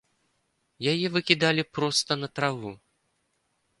[0.93, 2.71] Яе выкідалі проста на траву.